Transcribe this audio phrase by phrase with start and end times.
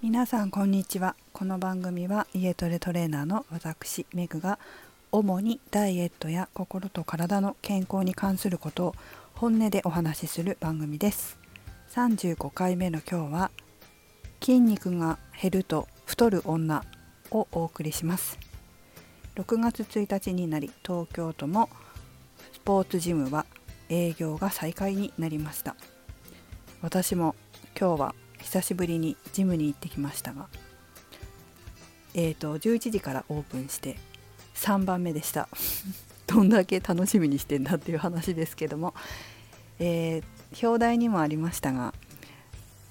[0.00, 1.16] 皆さんこんにちは。
[1.32, 4.60] この番組は家トレトレーナーの私メグが
[5.10, 8.94] 主にダイエットや心と体の健康に関することを
[9.34, 11.36] 本音でお話しする番組です。
[11.90, 13.50] 35回目の今日は
[14.40, 16.84] 筋肉が減ると太る女
[17.32, 18.38] をお送りします。
[19.34, 21.68] 6月1日になり東京都の
[22.52, 23.46] スポーツジムは
[23.88, 25.74] 営業が再開になりました。
[26.82, 27.34] 私も
[27.76, 30.46] 今日は久しぶりにジムに行ってきましたが
[32.14, 33.96] えーと11時からオープンして
[34.54, 35.48] 3番目でした。
[36.26, 38.92] どんだけ楽しみにしてんだっていう話ですけども、
[39.78, 41.94] えー、表題にもありましたが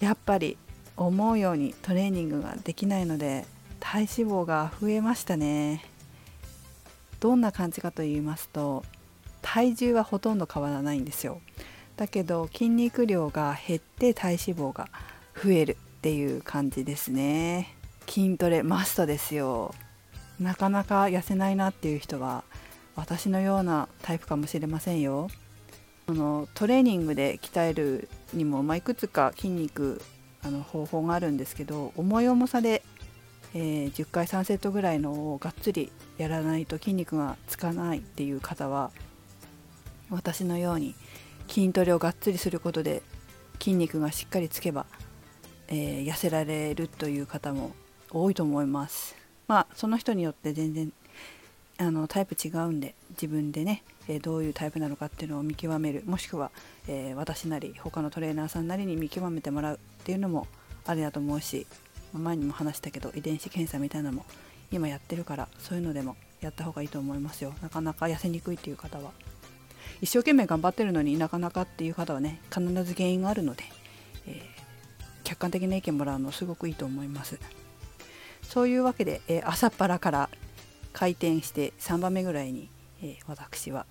[0.00, 0.58] やっぱり
[0.96, 3.46] 思うようにトレーニングができないので
[3.80, 5.84] 体脂肪が増えましたね。
[7.20, 8.84] どんな感じかと言いますと
[9.40, 11.40] 体重はほとんど変わらないんですよ。
[11.96, 14.88] だけど筋肉量が減って体脂肪が
[15.42, 17.74] 増えるっていう感じですね。
[18.08, 19.74] 筋トレマストですよ。
[20.38, 22.44] なかなか痩せないなっていう人は
[22.94, 25.28] 私のようなタイプかもしれませんよ。
[26.06, 30.00] そのトレーニングで鍛えるにも、まあ、いくつか筋肉
[30.44, 32.82] あの方法があるんですけど重い重さで、
[33.54, 38.90] えー、10回3セットぐらいのをがっつりやらないと筋肉がつかないっていう方は
[40.10, 40.94] 私のように
[41.48, 43.02] 筋トレをがっつりすることで
[43.58, 44.86] 筋肉がしっかりつけば、
[45.72, 47.72] えー、痩せられるという方も
[48.10, 49.16] 多いと思います。
[49.48, 50.92] まあその人によって全然
[51.78, 56.02] あのタイプ違うんで自分でね、えー、どういうタイプなのかっていうのを見極める。
[56.04, 56.50] もしくは、
[56.86, 60.46] えー、私なり他のトレーナーさんなりに見極めてもらうっていうのも
[60.86, 61.66] ありだと思うし
[62.12, 64.26] 前にも話したけど遺伝子検査みたいなのも
[64.70, 67.54] 今やってるからそういうのでもやった方がいいと思いますよ。
[67.62, 69.12] なかなか痩せにくいっていう方は。
[70.00, 73.64] 一生懸命頑張ってるのになかなかっていう方はね必ず原因があるので、
[74.26, 74.61] えー、
[75.32, 77.38] 客観的な意見もらうのすごくいいと思います。
[78.42, 80.30] そういうわけで、えー、朝っぱらから
[80.92, 82.68] 開店して3番目ぐらいに、
[83.02, 83.86] えー、私は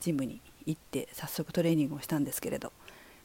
[0.00, 2.72] ジムに行って早速トレーニングをしたんですけれど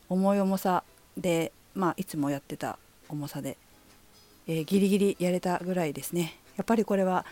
[0.09, 0.83] 重い重さ
[1.17, 2.79] で、まあ、いつもやってた
[3.09, 3.57] 重さで、
[4.47, 6.39] えー、ギリギリやれたぐらいですね。
[6.57, 7.25] やっぱりこれは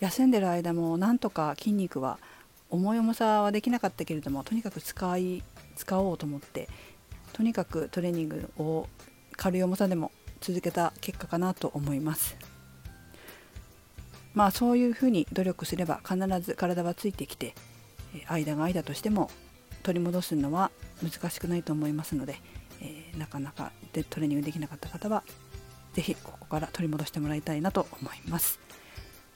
[0.00, 2.18] 休んでる間もなんとか筋肉は
[2.70, 5.42] 重い重さはできなかったけれどもとにかく使い
[5.76, 6.68] 使おうと思って
[7.32, 8.88] とにかくトレーニングを
[9.38, 12.36] 軽い重さでも続けた結果かなと思います。
[14.34, 17.54] まあそういうふうに努力すれば必ず体はついてきて
[18.28, 19.30] 間が間としても
[19.82, 20.70] 取り戻すのは
[21.02, 22.36] 難しくないと思いますので、
[22.80, 25.22] えー、なかなかでトレーニングできなかった方は
[25.94, 28.60] 是非ここから取り戻してもらいたいなと思います。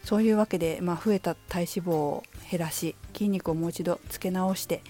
[0.05, 4.83] そういうわけで、まあ、増えた体脂肪を減らし筋肉をもう一度つけ直して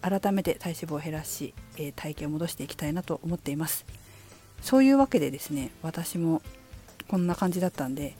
[0.00, 3.84] 改めて体脂肪を減らし、えー、体型を戻していきたいなと思っています。
[4.62, 6.42] そういうわけでですね私も
[7.08, 8.14] こんな感じだったんで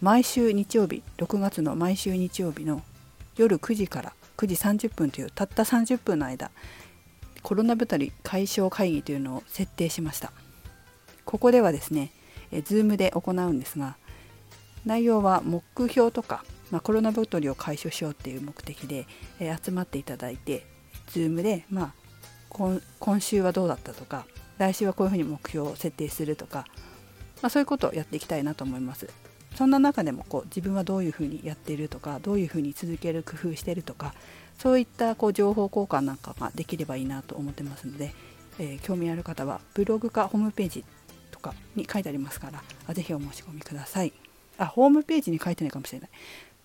[0.00, 2.82] 毎週日曜日6月の毎週日曜日の
[3.36, 4.54] 夜9時から9時
[4.88, 6.50] 30分というたった30分の間
[7.42, 10.32] コロナ太り解消会議というのを設定しました。
[11.24, 12.10] ここではですね
[12.52, 13.96] え Zoom で行うんですが
[14.84, 19.06] 内容は目標とか、まあ、コロナ太りを解消しようっていう目的で、
[19.40, 20.66] え集まっていただいて
[21.08, 21.94] Zoom で、まあ、
[22.50, 24.26] 今週はどうだったとか
[24.58, 26.66] 来週はこういうふうに目標を設定するとか、
[27.42, 29.08] まあ、そういうことをやっていきたいなと思います。
[29.54, 34.12] そんな中でもこう自分はどういうふうにやっているとかどういうふうに続ける工夫しているとか
[34.58, 38.12] そういったこう情報交換なんかができればいいなと思ってますので、
[38.58, 40.84] えー、興味ある方はブログかホームページ
[41.30, 44.12] とかに書いてありますから是非お申し込みください。
[44.58, 46.10] あホームページに書いてないかもしれない。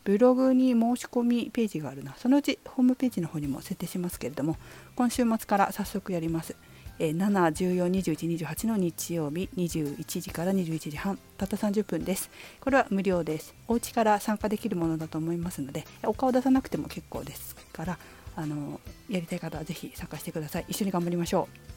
[0.04, 2.16] ブログに申し込みページがあるな。
[2.18, 4.58] そのうちホームページの方にも設定しますけれども、
[4.96, 6.56] 今週末から早速やります。
[7.00, 12.30] え7、14、21、28の日曜日21時から21時半たった30分です。
[12.60, 13.56] これは無料です。
[13.68, 17.98] お家から参加できるものだと思いますのでお顔出さなくても結構ですから
[18.36, 20.66] あのやりたい方はぜひ参加してください。
[20.68, 21.70] 一緒に頑張りましょう。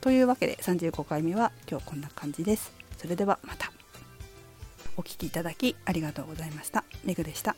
[0.00, 2.72] というわけで35回目は今日こんな感じです。
[2.96, 3.72] それではまた。
[4.96, 6.84] お聴きいただきありがとうございました。
[7.04, 7.56] めぐでした。